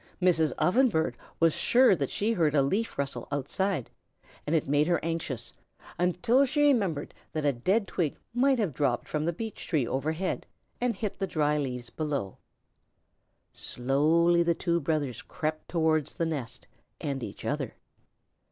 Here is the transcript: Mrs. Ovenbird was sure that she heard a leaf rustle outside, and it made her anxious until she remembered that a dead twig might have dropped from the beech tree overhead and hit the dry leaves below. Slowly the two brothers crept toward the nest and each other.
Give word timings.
Mrs. 0.19 0.51
Ovenbird 0.57 1.13
was 1.39 1.53
sure 1.55 1.95
that 1.95 2.09
she 2.09 2.31
heard 2.33 2.55
a 2.55 2.63
leaf 2.63 2.97
rustle 2.97 3.27
outside, 3.31 3.87
and 4.47 4.55
it 4.55 4.67
made 4.67 4.87
her 4.87 4.99
anxious 5.05 5.53
until 5.99 6.43
she 6.43 6.63
remembered 6.63 7.13
that 7.33 7.45
a 7.45 7.53
dead 7.53 7.85
twig 7.87 8.15
might 8.33 8.57
have 8.57 8.73
dropped 8.73 9.07
from 9.07 9.25
the 9.25 9.31
beech 9.31 9.67
tree 9.67 9.85
overhead 9.85 10.47
and 10.81 10.95
hit 10.95 11.19
the 11.19 11.27
dry 11.27 11.55
leaves 11.55 11.91
below. 11.91 12.39
Slowly 13.53 14.41
the 14.41 14.55
two 14.55 14.79
brothers 14.79 15.21
crept 15.21 15.69
toward 15.69 16.07
the 16.07 16.25
nest 16.25 16.65
and 16.99 17.21
each 17.21 17.45
other. 17.45 17.75